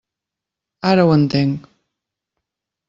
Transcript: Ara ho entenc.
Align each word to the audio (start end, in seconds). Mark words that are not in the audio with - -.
Ara 0.93 1.05
ho 1.09 1.13
entenc. 1.19 1.71